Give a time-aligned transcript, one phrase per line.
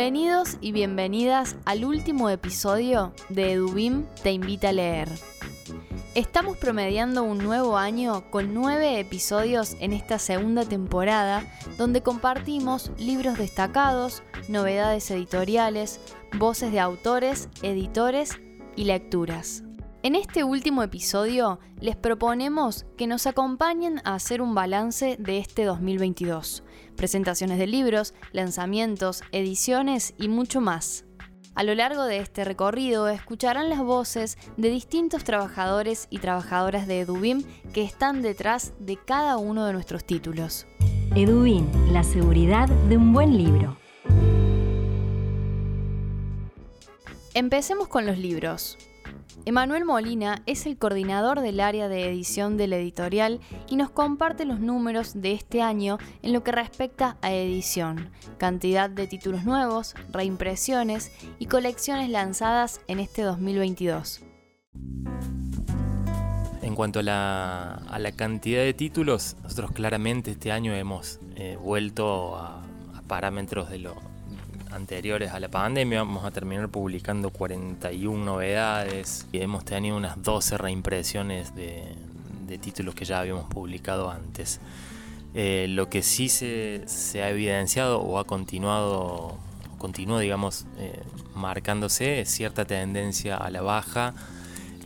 [0.00, 5.10] Bienvenidos y bienvenidas al último episodio de Edubim Te invita a leer.
[6.14, 11.44] Estamos promediando un nuevo año con nueve episodios en esta segunda temporada
[11.76, 16.00] donde compartimos libros destacados, novedades editoriales,
[16.38, 18.40] voces de autores, editores
[18.76, 19.64] y lecturas.
[20.02, 25.64] En este último episodio les proponemos que nos acompañen a hacer un balance de este
[25.64, 26.62] 2022,
[26.96, 31.04] presentaciones de libros, lanzamientos, ediciones y mucho más.
[31.54, 37.00] A lo largo de este recorrido escucharán las voces de distintos trabajadores y trabajadoras de
[37.00, 37.42] Edubim
[37.74, 40.66] que están detrás de cada uno de nuestros títulos.
[41.14, 43.76] Edubim, la seguridad de un buen libro.
[47.34, 48.78] Empecemos con los libros.
[49.46, 54.44] Emanuel Molina es el coordinador del área de edición de la editorial y nos comparte
[54.44, 59.94] los números de este año en lo que respecta a edición, cantidad de títulos nuevos,
[60.10, 64.22] reimpresiones y colecciones lanzadas en este 2022.
[66.62, 72.62] En cuanto a la, cantidad de títulos, nosotros claramente este año hemos eh, vuelto a,
[72.94, 74.09] a parámetros de lo,
[74.72, 75.98] anteriores a la pandemia.
[75.98, 81.96] Vamos a terminar publicando 41 novedades y hemos tenido unas 12 reimpresiones de,
[82.60, 84.60] títulos que ya habíamos publicado antes.
[85.34, 86.84] Eh, lo que sí se,
[87.22, 89.38] ha evidenciado o ha continuado,
[89.78, 91.00] continúa digamos, eh,
[91.34, 94.14] marcándose es cierta tendencia a la baja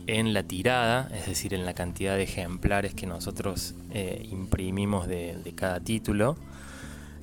[0.05, 5.53] en la tirada, es decir, en la cantidad de ejemplares que nosotros eh, imprimimos de
[5.55, 6.37] cada título.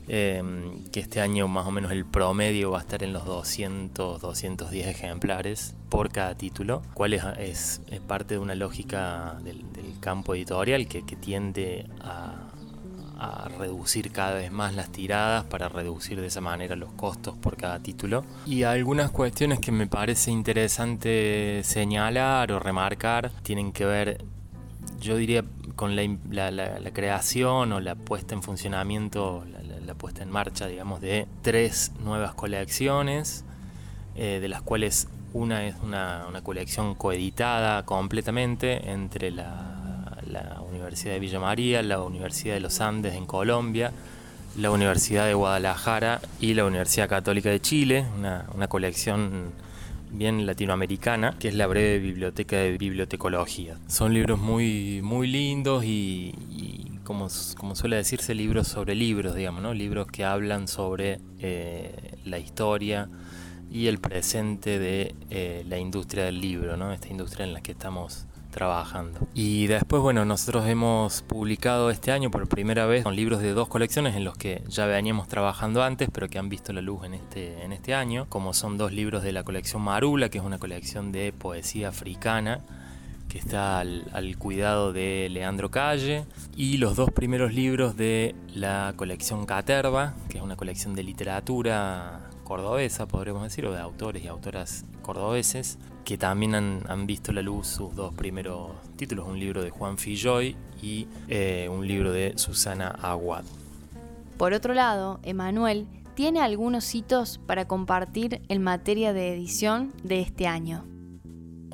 [0.09, 4.21] Em, que este año más o menos el promedio va a estar en los 200,
[4.21, 9.65] 210 ejemplares por cada título, cual es, parte de una lógica del,
[10.01, 12.49] campo editorial que, tiende a,
[13.57, 17.79] reducir cada vez más las tiradas para reducir de esa manera los costos por cada
[17.79, 18.25] título.
[18.47, 24.25] Y algunas cuestiones que me parece interesante señalar o remarcar tienen que ver,
[24.99, 25.45] yo diría,
[25.77, 29.45] con la, creación o la puesta en funcionamiento,
[29.93, 33.45] la, puesta en marcha, digamos, de tres nuevas colecciones,
[34.17, 39.79] eh, de las cuales una es una, colección coeditada completamente entre la,
[40.69, 43.93] Universidad de Villa María, la Universidad de los Andes en Colombia,
[44.57, 49.53] la Universidad de Guadalajara y la Universidad Católica de Chile, una, una colección
[50.13, 53.79] bien latinoamericana, que es la breve biblioteca de bibliotecología.
[53.89, 56.35] Son libros muy, muy lindos y,
[57.13, 57.29] como,
[57.59, 59.75] como, suele decirse, libros sobre libros, digamos, ¿no?
[59.75, 63.11] Libros que hablan sobre eh, la historia
[63.71, 66.91] y el presente de eh, la industria del libro, ¿no?
[66.91, 69.21] Esta industria en la que estamos trabajando.
[69.35, 73.69] Y después, bueno, nosotros hemos publicado este año por primera vez con libros de dos
[73.69, 77.13] colecciones en los que ya veníamos trabajando antes, pero que han visto la luz en
[77.13, 80.59] este, en este año, como son dos libros de la colección Marula, que es una
[80.59, 82.61] colección de poesía africana
[83.33, 89.47] que está al, cuidado de Leandro Calle, y los dos primeros libros de la colección
[89.47, 94.85] Caterva, que es una colección de literatura cordobesa, podríamos decir, o de autores y autoras
[95.01, 99.97] cordobeses, que también han, visto la luz sus dos primeros títulos, un libro de Juan
[99.97, 103.45] Filloy y eh, un libro de Susana Aguad.
[104.37, 110.47] Por otro lado, Emanuel tiene algunos hitos para compartir en materia de edición de este
[110.47, 110.92] año.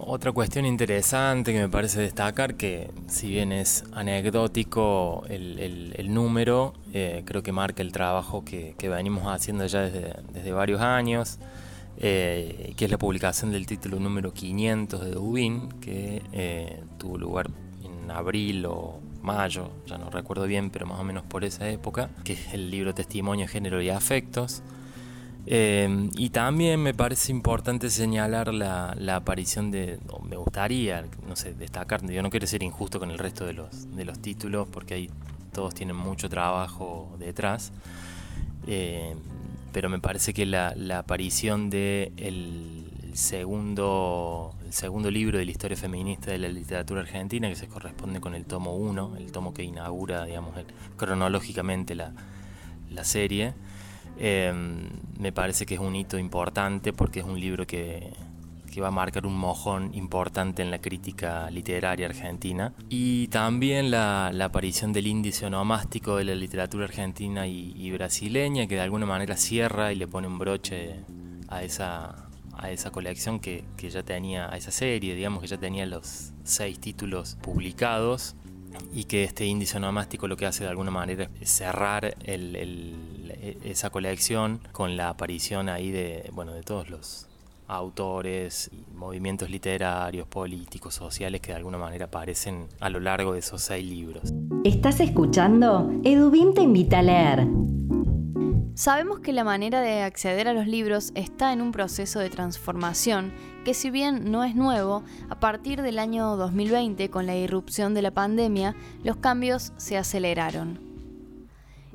[0.01, 7.23] Otra cuestión interesante que me parece destacar, que si bien es anecdótico el, número, eh,
[7.25, 11.39] creo que marca el trabajo que, venimos haciendo ya desde, desde varios años,
[11.99, 17.51] eh, que es la publicación del título número 500 de Dubin, que eh, tuvo lugar
[17.85, 22.11] en abril o mayo, ya no recuerdo bien, pero más o menos por esa época,
[22.23, 24.63] que es el libro Testimonio, Género y Afectos.
[25.51, 29.99] Eh, y también me parece importante señalar la, aparición de,
[30.29, 33.97] me gustaría, no sé, destacar, yo no quiero ser injusto con el resto de los,
[33.97, 35.11] de los títulos, porque ahí
[35.53, 37.73] todos tienen mucho trabajo detrás.
[39.73, 45.77] Pero me parece que la, aparición de el segundo, el segundo libro de la historia
[45.77, 49.63] feminista de la literatura argentina, que se corresponde con el tomo 1, el tomo que
[49.63, 50.55] inaugura, digamos,
[50.97, 52.13] cronológicamente la,
[53.03, 53.55] serie,
[54.19, 54.89] Em,
[55.19, 58.13] me parece que es un hito importante porque es un libro que,
[58.69, 62.73] que va a marcar un mojón importante en la crítica literaria argentina.
[62.89, 68.81] Y también la, aparición del índice onomástico de la literatura argentina y, brasileña, que de
[68.81, 70.97] alguna manera cierra y le pone un broche
[71.49, 75.59] a esa, a esa colección que, que, ya tenía, a esa serie, digamos que ya
[75.59, 78.37] tenía los seis títulos publicados
[78.95, 82.15] y que este índice onomástico lo que hace de alguna manera es cerrar
[83.65, 87.27] esa colección con la aparición ahí de, bueno, de todos los
[87.69, 93.61] autores, movimientos literarios, políticos, sociales que de alguna manera aparecen a lo largo de esos
[93.63, 94.33] seis libros.
[94.65, 95.91] ¿Estás escuchando?
[96.03, 97.47] Edubim te invita a leer.
[98.79, 103.33] Sabemos que la manera de acceder a los libros está en un proceso de transformación
[103.65, 108.03] que si bien no es nuevo, a partir del año 2020 con la irrupción de
[108.03, 110.79] la pandemia, los cambios se aceleraron.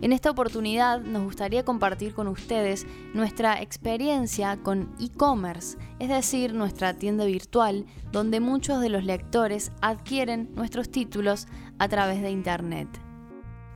[0.01, 6.95] En esta oportunidad nos gustaría compartir con ustedes nuestra experiencia con e-commerce, es decir, nuestra
[6.95, 11.47] tienda virtual, donde muchos de los lectores adquieren nuestros títulos
[11.79, 12.89] a través de Internet.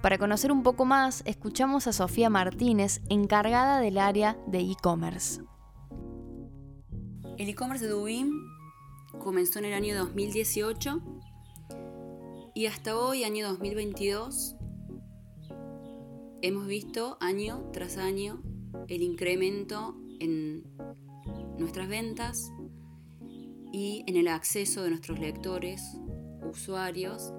[0.02, 5.42] Para conocer un poco más, escuchamos a Sofía Martínez, encargada del área de e-commerce.
[7.38, 8.32] El e-commerce de Dubin
[9.20, 11.02] comenzó en el año 2018
[12.54, 14.56] y hasta hoy, año 2022,
[16.42, 18.44] hemos visto año tras año
[18.88, 20.64] el incremento en
[21.58, 22.52] nuestras ventas
[23.72, 25.82] y en el acceso de nuestros lectores,
[26.44, 27.34] usuarios,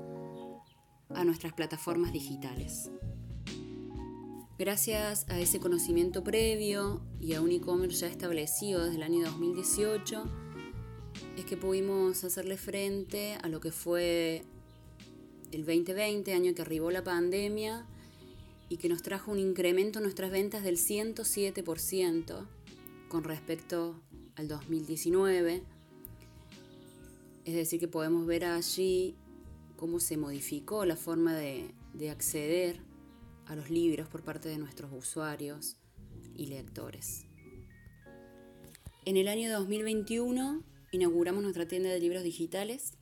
[1.15, 2.91] a nuestras plataformas digitales.
[4.59, 10.25] Gracias a ese conocimiento previo y a un e-commerce ya establecido desde el año 2018,
[11.37, 14.43] es que pudimos hacerle frente a lo que fue
[15.53, 17.87] el 2020, año que arribó la pandemia
[18.69, 22.47] y que nos trajo un incremento en nuestras ventas del 107%
[23.09, 24.03] con respecto
[24.35, 25.63] al 2019.
[27.45, 29.17] Es decir, que podemos ver allí
[29.79, 31.73] cómo se modificó la forma de,
[32.11, 32.81] acceder
[33.47, 35.79] a los libros por parte de nuestros usuarios
[36.37, 37.25] y lectores.
[39.07, 42.93] En el año 2021 inauguramos nuestra tienda de libros digitales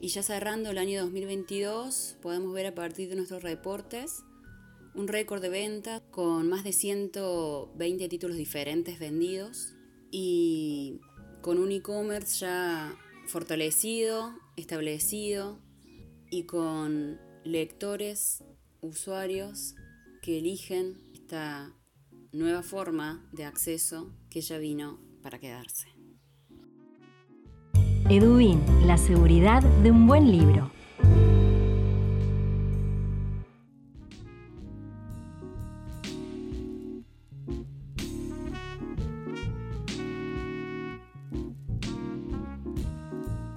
[0.00, 4.22] y ya cerrando el año 2022 podemos ver a partir de nuestros reportes
[4.94, 9.74] un récord de ventas con más de 120 títulos diferentes vendidos
[10.10, 11.00] y
[11.42, 12.96] con un e-commerce ya
[13.26, 15.58] fortalecido, establecido
[16.30, 18.42] y con lectores,
[18.80, 19.74] usuarios
[20.22, 21.74] que eligen esta
[22.32, 25.88] nueva forma de acceso que ya vino para quedarse.
[28.10, 30.70] Edubin, la seguridad de un buen libro.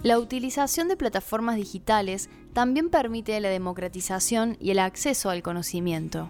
[0.08, 6.30] La utilización de plataformas digitales también permite la democratización y el acceso al conocimiento.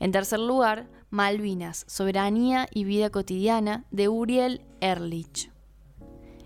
[0.00, 5.50] En tercer lugar, Malvinas, Soberanía y Vida Cotidiana de Uriel Erlich.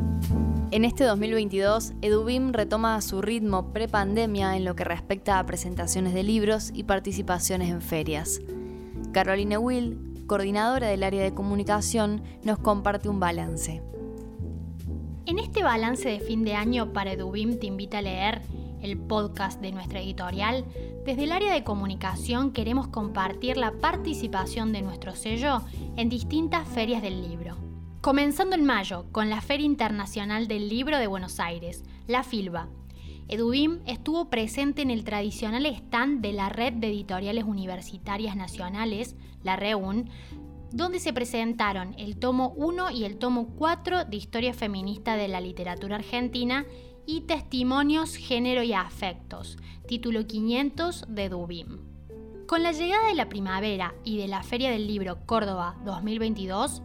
[0.71, 6.23] En este 2022, Edubim retoma su ritmo pre-pandemia en lo que respecta a presentaciones de
[6.23, 8.39] libros y participaciones en ferias.
[9.11, 13.83] Carolina Will, coordinadora del área de comunicación, nos comparte un balance.
[15.25, 18.41] En este balance de fin de año para Edubim te invita a leer,
[18.81, 20.63] el podcast de nuestra editorial,
[21.05, 25.63] desde el área de comunicación queremos compartir la participación de nuestro sello
[25.97, 27.60] en distintas ferias del libro.
[28.01, 32.67] Comenzando en mayo con la Feria Internacional del Libro de Buenos Aires, la FILBA.
[33.27, 39.55] Edubim estuvo presente en el tradicional stand de la Red de Editoriales Universitarias Nacionales, la
[39.55, 40.09] REUN,
[40.71, 45.39] donde se presentaron el tomo 1 y el tomo 4 de Historia Feminista de la
[45.39, 46.65] Literatura Argentina
[47.05, 51.91] y Testimonios, Género y Afectos, título 500 de Dubim.
[52.47, 56.81] Con la llegada de la primavera y de la Feria del Libro Córdoba 2022,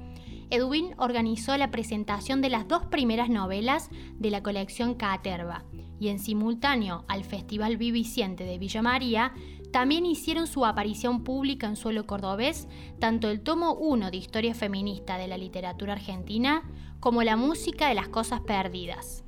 [0.51, 5.65] Edubin organizó la presentación de las dos primeras novelas de la colección Caterva
[5.99, 9.33] y en simultáneo al Festival Viviciente de Villa María
[9.73, 12.69] también hicieron su aparición pública en suelo cordobés
[13.01, 16.63] tanto el tomo 1 de Historia Feminista de la Literatura Argentina
[17.01, 19.25] como la música de las Cosas Perdidas.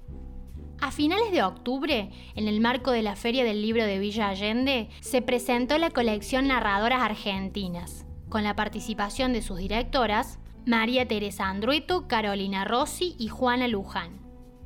[0.81, 4.89] A finales de octubre, en el marco de la Feria del Libro de Villa Allende,
[5.01, 12.07] se presentó la colección Narradoras Argentinas, con la participación de sus directoras, María Teresa Andrueto,
[12.09, 14.21] Carolina Rossi y Juana Luján.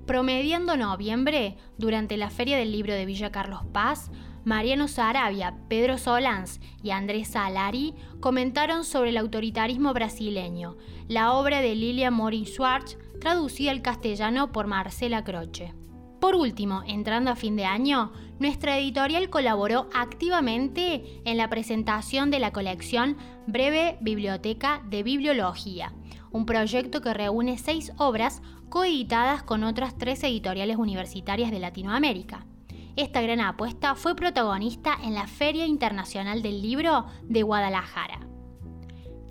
[0.05, 4.11] Promediando noviembre, durante la Feria del Libro de Villa Carlos Paz,
[4.45, 11.77] Mariano Sarabia, Pedro Solans y Andrés Salari comentaron sobre el autoritarismo brasileño, la obra de
[11.77, 15.73] Lilia Morin Schwartz, traducida al castellano por Marcela Croce.
[16.23, 22.39] Por último, entrando a fin de año, nuestra editorial colaboró activamente en la presentación de
[22.39, 23.17] la colección
[23.49, 25.93] Breve Biblioteca de Bibliología,
[26.31, 32.47] un proyecto que reúne seis obras coeditadas con otras tres editoriales universitarias de Latinoamérica.
[32.95, 38.32] Esta gran apuesta fue protagonista en la Feria Internacional del Libro de Guadalajara.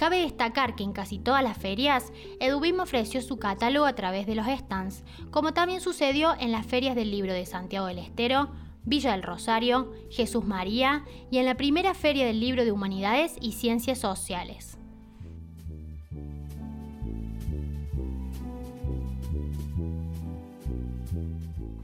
[0.01, 4.33] Cabe destacar que en casi todas las ferias, Edubim ofreció su catálogo a través de
[4.33, 8.49] los stands, como también sucedió en las ferias del libro de Santiago del Estero,
[8.83, 13.51] Villa del Rosario, Jesús María y en la primera feria del libro de Humanidades y
[13.51, 14.80] Ciencias Sociales.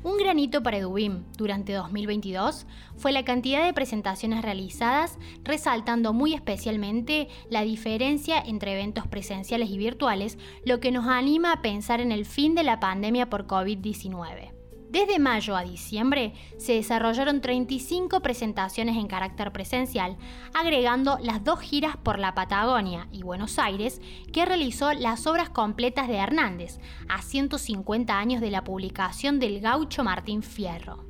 [0.07, 7.27] Un granito para Edubim durante 2022 fue la cantidad de presentaciones realizadas, resaltando muy especialmente
[7.49, 12.25] la diferencia entre eventos presenciales y virtuales, lo que nos anima a pensar en el
[12.25, 14.56] fin de la pandemia por COVID-19.
[14.89, 20.15] Desde mayo a diciembre se desarrollaron 35 presentaciones en carácter presencial,
[20.53, 24.01] agregando las dos giras por la Patagonia y Buenos Aires
[24.31, 26.79] que realizó las obras completas de Hernández,
[27.09, 31.05] a 150 años de la publicación del gaucho Martín Fierro.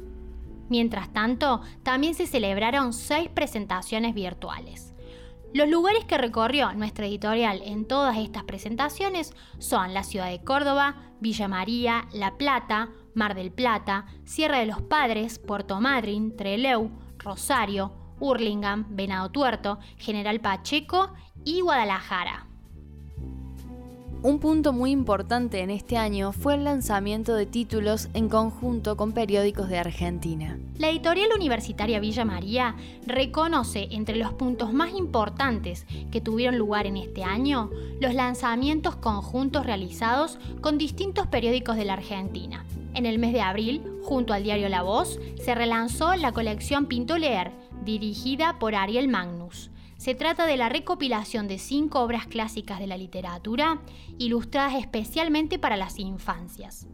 [0.69, 4.95] Mientras tanto, también se celebraron seis presentaciones virtuales.
[5.53, 11.13] Los lugares que recorrió nuestra editorial en todas estas presentaciones son la ciudad de Córdoba,
[11.21, 17.91] Villa María, La Plata, Mar del Plata, Sierra de los Padres, Puerto Madryn, Trelew, Rosario,
[18.19, 22.46] Hurlingham, Venado Tuerto, General Pacheco y Guadalajara.
[24.23, 29.11] Un punto muy importante en este año fue el lanzamiento de títulos en conjunto con
[29.11, 30.57] periódicos de Argentina.
[30.79, 36.97] La editorial universitaria Villa María reconoce entre los puntos más importantes que tuvieron lugar en
[36.97, 37.69] este año
[38.01, 42.65] los lanzamientos conjuntos realizados con distintos periódicos de la Argentina.
[42.95, 47.19] En el mes de abril, junto al diario La Voz, se relanzó la colección Pinto
[47.19, 47.51] Leer,
[47.85, 49.69] dirigida por Ariel Magnus.
[50.07, 53.81] Se trata de la recopilación de cinco obras clásicas de la literatura,
[54.17, 56.87] ilustradas especialmente para las infancias.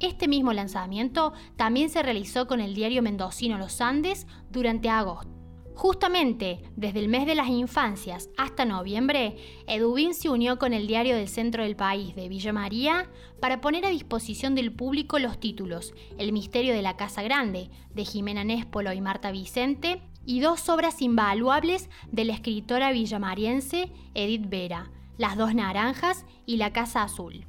[0.00, 5.30] Este mismo lanzamiento también se realizó con el diario mendocino Los Andes durante agosto.
[5.74, 9.36] Justamente desde el mes de las infancias hasta noviembre,
[9.66, 13.84] Edubín se unió con el diario del centro del país de Villa María para poner
[13.84, 18.94] a disposición del público los títulos El misterio de la Casa Grande, de Jimena Néspolo
[18.94, 25.54] y Marta Vicente, y dos obras invaluables de la escritora villamariense Edith Vera, Las dos
[25.54, 27.46] naranjas y La Casa Azul.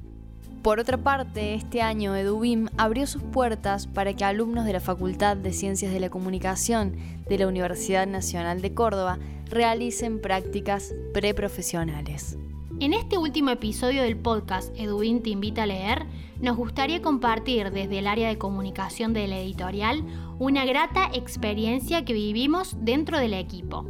[0.62, 5.36] Por otra parte, este año EduBIM abrió sus puertas para que alumnos de la Facultad
[5.36, 6.96] de Ciencias de la Comunicación
[7.28, 12.38] de la Universidad Nacional de Córdoba realicen prácticas preprofesionales.
[12.80, 16.06] En este último episodio del podcast EduBIM te invita a leer,
[16.40, 20.04] nos gustaría compartir desde el área de comunicación de la editorial
[20.38, 23.84] una grata experiencia que vivimos dentro del equipo.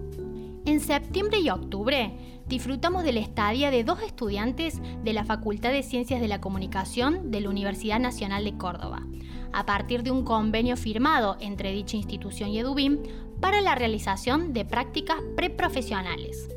[0.64, 2.16] En septiembre y octubre
[2.48, 7.30] disfrutamos de la estadía de dos estudiantes de la Facultad de Ciencias de la Comunicación
[7.30, 9.06] de la Universidad Nacional de Córdoba,
[9.52, 13.02] a partir de un convenio firmado entre dicha institución y Edubim
[13.38, 16.48] para la realización de prácticas preprofesionales.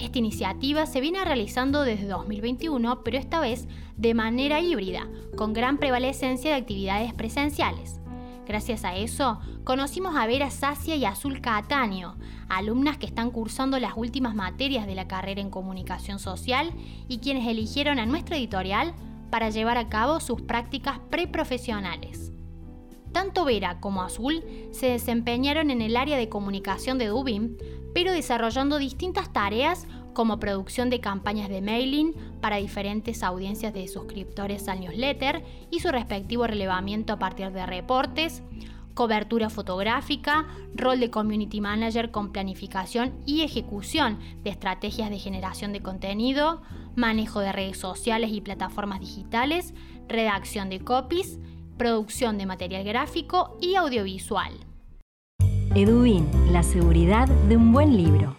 [0.00, 5.76] Esta iniciativa se viene realizando desde 2021, pero esta vez de manera híbrida, con gran
[5.76, 8.00] prevalecencia de actividades presenciales.
[8.46, 12.16] Gracias a eso, conocimos a Vera Sacia y Azul Cataño,
[12.48, 16.72] alumnas que están cursando las últimas materias de la carrera en comunicación social
[17.06, 18.94] y quienes eligieron a nuestra editorial
[19.28, 22.32] para llevar a cabo sus prácticas preprofesionales.
[23.12, 27.56] Tanto Vera como Azul se desempeñaron en el área de comunicación de Dubin,
[27.92, 34.68] pero desarrollando distintas tareas como producción de campañas de mailing para diferentes audiencias de suscriptores
[34.68, 38.42] al newsletter y su respectivo relevamiento a partir de reportes,
[38.94, 45.80] cobertura fotográfica, rol de community manager con planificación y ejecución de estrategias de generación de
[45.80, 46.62] contenido,
[46.96, 49.74] manejo de redes sociales y plataformas digitales,
[50.08, 51.38] redacción de copies,
[51.80, 54.52] producción de material gráfico y audiovisual.
[55.74, 58.36] Edubin, la seguridad de un buen libro.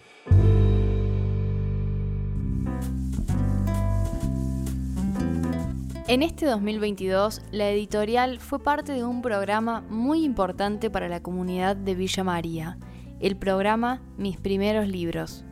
[6.06, 11.74] En este 2022, la editorial fue parte de un programa muy importante para la comunidad
[11.74, 12.78] de Villa María,
[13.18, 15.44] el programa Mis primeros libros.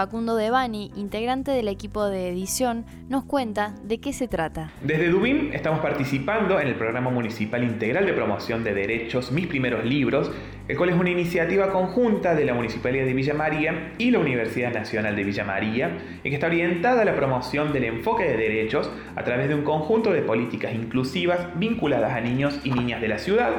[0.00, 4.70] Facundo Devani, integrante del equipo de edición, nos cuenta de qué se trata.
[4.80, 9.84] Desde Dubín estamos participando en el Programa Municipal Integral de Promoción de Derechos Mis Primeros
[9.84, 10.32] Libros,
[10.68, 14.72] el cual es una iniciativa conjunta de la Municipalidad de Villa María y la Universidad
[14.72, 18.90] Nacional de Villa María, y que está orientada a la promoción del enfoque de derechos
[19.16, 23.18] a través de un conjunto de políticas inclusivas vinculadas a niños y niñas de la
[23.18, 23.50] ciudad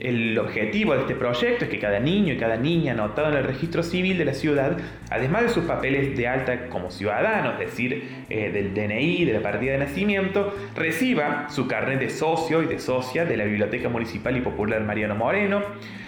[0.00, 3.44] el objetivo de este proyecto es que cada niño y cada niña anotado en el
[3.44, 4.78] registro civil de la ciudad,
[5.10, 9.40] además de sus papeles de alta como ciudadano, es decir, eh, del DNI, de la
[9.40, 14.36] partida de nacimiento, reciba su carnet de socio y de socia de la Biblioteca Municipal
[14.36, 15.62] y Popular Mariano Moreno,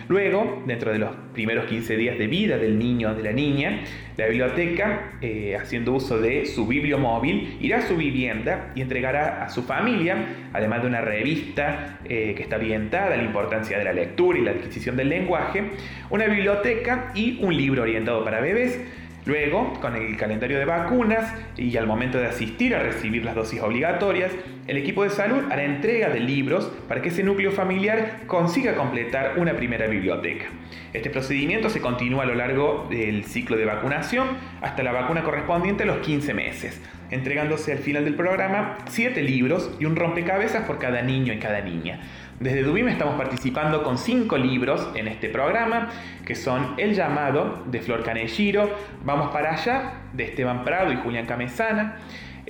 [0.08, 3.84] Luego, dentro de los primeros 15 días de vida del niño o de la niña,
[4.16, 9.48] la biblioteca, eh, haciendo uso de su bibliomóvil, irá a su vivienda y entregará a
[9.48, 10.16] su familia,
[10.52, 14.42] además de una revista eh, que está orientada a la importancia de la lectura y
[14.42, 15.70] la adquisición del lenguaje,
[16.10, 18.80] una biblioteca y un libro orientado para bebés
[19.24, 23.61] Luego, con el calendario de vacunas y al momento de asistir a recibir las dosis
[23.61, 24.32] obligatorias,
[24.66, 29.35] el equipo de salud hará entrega de libros para que ese núcleo familiar consiga completar
[29.38, 30.46] una primera biblioteca.
[30.92, 34.26] Este procedimiento se continúa a lo largo del ciclo de vacunación
[34.61, 36.80] hasta la vacuna correspondiente a los 15 meses,
[37.11, 41.61] entregándose al final del programa 7 libros y un rompecabezas por cada niño y cada
[41.61, 42.00] niña.
[42.40, 45.90] Desde Dubim estamos participando con cinco libros en este programa,
[46.25, 48.68] que son El llamado de Flor Canelliro,
[49.05, 51.97] Vamos para allá de Esteban Prado y Julián Camesana,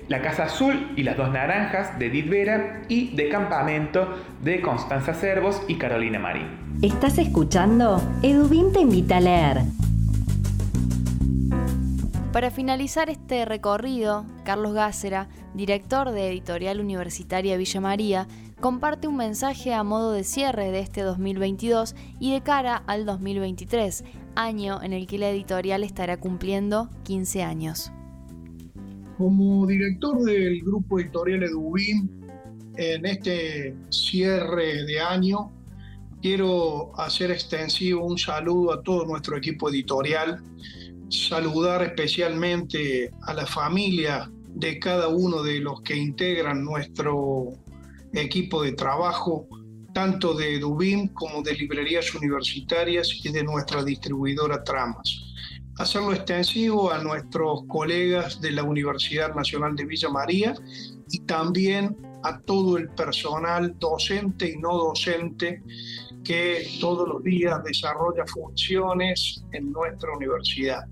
[0.08, 5.14] La Casa Azul y las dos naranjas de Edith Vera y De Campamento de Constanza
[5.14, 6.46] Cervos y Carolina Marín.
[6.82, 8.00] ¿Estás escuchando?
[8.22, 9.58] Edubim te invita a leer.
[12.32, 18.26] Para finalizar este recorrido, Carlos Gácera, director de Editorial Universitaria Villa María,
[18.62, 24.04] comparte un mensaje a modo de cierre de este 2022 y de cara al 2023,
[24.36, 27.90] año en el que la editorial estará cumpliendo 15 años.
[29.18, 32.08] Como director del grupo editorial Edubim,
[32.76, 35.50] en este cierre de año,
[36.22, 40.40] quiero hacer extensivo un saludo a todo nuestro equipo editorial,
[41.08, 47.54] saludar especialmente a la familia de cada uno de los que integran nuestro
[48.12, 49.48] equipo de trabajo,
[49.94, 55.22] tanto de Dubim como de librerías universitarias y de nuestra distribuidora Tramas.
[55.78, 60.54] Hacerlo extensivo a nuestros colegas de la Universidad Nacional de Villa María
[61.10, 65.62] y también a todo el personal docente y no docente
[66.24, 70.84] que todos los días desarrolla funciones en nuestra universidad.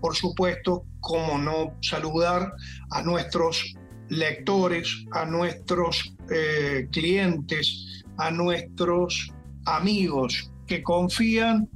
[0.00, 2.52] Por supuesto, como no saludar
[2.90, 3.74] a nuestros
[4.08, 9.32] lectores, a nuestros eh, clientes, a nuestros
[9.66, 11.68] amigos que confían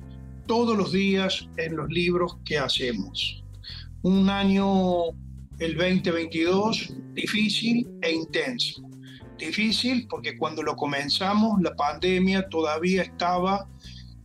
[0.46, 3.44] todos los días en los libros que hacemos.
[4.02, 5.10] Un año,
[5.58, 8.82] el 2022, difícil e intenso.
[9.38, 13.66] Difícil porque cuando lo comenzamos la pandemia todavía estaba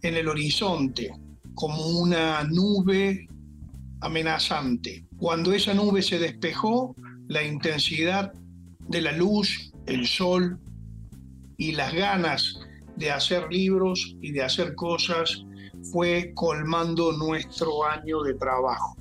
[0.02, 1.14] en el horizonte
[1.54, 3.28] como una nube
[4.02, 5.06] amenazante.
[5.18, 6.96] Cuando esa nube se despejó,
[7.28, 8.34] la intensidad
[8.88, 10.60] de la luz, el sol
[11.58, 12.60] y las ganas
[12.96, 15.44] de hacer libros y de hacer cosas
[15.92, 18.98] fue colmando nuestro año de trabajo.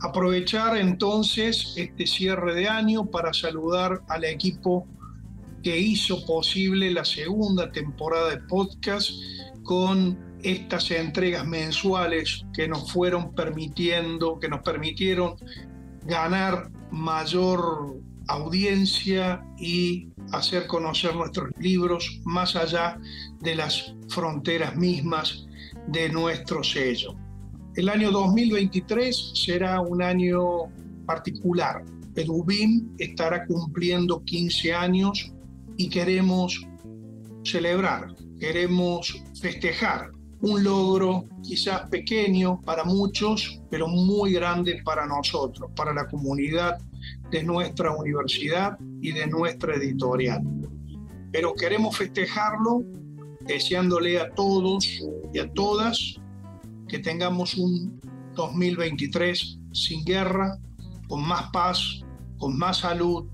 [0.00, 4.86] Aprovechar entonces este cierre de año para saludar al equipo
[5.62, 9.10] que hizo posible la segunda temporada de podcast
[9.62, 15.36] con estas entregas mensuales que nos fueron permitiendo, que nos permitieron
[16.04, 17.96] ganar mayor
[18.28, 22.98] audiencia y hacer conocer nuestros libros más allá
[23.40, 25.46] de las fronteras mismas
[25.88, 27.14] de nuestro sello.
[27.76, 30.40] El año 2023 será un año
[31.06, 31.84] particular.
[32.14, 35.32] Edubim estará cumpliendo 15 años
[35.76, 36.64] y queremos
[37.42, 40.10] celebrar, queremos festejar
[40.40, 46.78] un logro quizás pequeño para muchos, pero muy grande para nosotros, para la comunidad
[47.30, 50.42] de nuestra universidad y de nuestra editorial.
[51.32, 52.82] Pero queremos festejarlo
[53.40, 56.16] deseándole a todos y a todas
[56.88, 58.00] que tengamos un
[58.34, 60.58] 2023 sin guerra,
[61.08, 62.02] con más paz,
[62.38, 63.26] con más salud,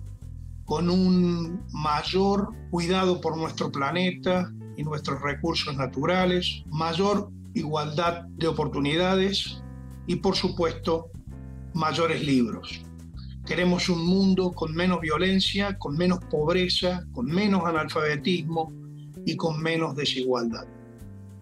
[0.65, 9.63] con un mayor cuidado por nuestro planeta y nuestros recursos naturales, mayor igualdad de oportunidades
[10.07, 11.11] y por supuesto
[11.75, 12.83] mayores libros.
[13.51, 18.73] Queremos un mundo con menos violencia, con menos pobreza, con menos analfabetismo
[19.27, 20.69] y con menos desigualdad.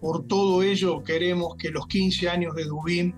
[0.01, 3.13] Por todo ello queremos que los 15 años de Dubín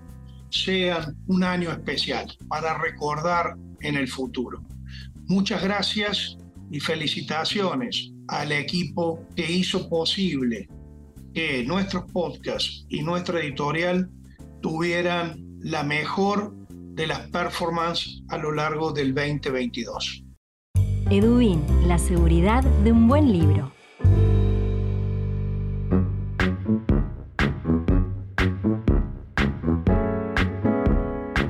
[0.49, 4.61] sean un año especial para recordar en el futuro.
[5.25, 6.35] Muchas gracias
[6.69, 10.67] y felicitaciones al equipo que hizo posible
[11.33, 14.09] que nuestros podcasts y nuestra editorial
[14.61, 16.53] tuvieran la mejor
[16.93, 20.23] de las performances a lo largo del 2022.
[21.09, 23.71] Edubin, la seguridad de un buen libro.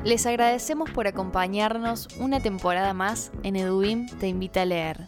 [0.04, 5.04] Les agradecemos por acompañarnos una temporada más en Edubim Te Invita a Leer.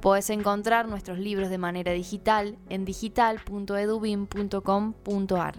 [0.00, 5.54] Puedes encontrar nuestros libros de manera digital en digital.edubim.com.ar.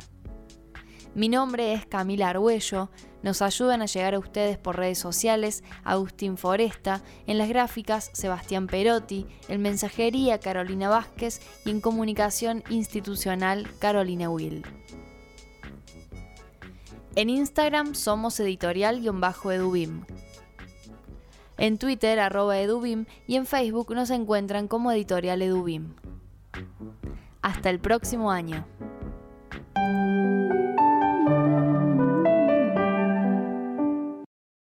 [1.15, 2.89] Mi nombre es Camila Arguello.
[3.21, 8.67] Nos ayudan a llegar a ustedes por redes sociales Agustín Foresta, en las gráficas Sebastián
[8.67, 14.63] Perotti, en mensajería Carolina Vázquez y en comunicación institucional Carolina Will.
[17.15, 20.04] En Instagram somos editorial-edubim.
[21.58, 25.93] En Twitter arroba edubim y en Facebook nos encuentran como editorial edubim.
[27.43, 28.65] Hasta el próximo año.